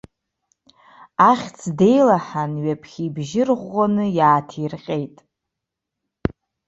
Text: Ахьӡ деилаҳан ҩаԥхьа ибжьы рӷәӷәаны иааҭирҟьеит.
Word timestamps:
Ахьӡ 1.29 1.59
деилаҳан 1.77 2.51
ҩаԥхьа 2.63 3.01
ибжьы 3.07 3.41
рӷәӷәаны 3.47 4.05
иааҭирҟьеит. 4.17 5.17